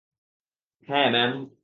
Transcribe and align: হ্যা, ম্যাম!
হ্যা, 0.87 1.01
ম্যাম! 1.11 1.31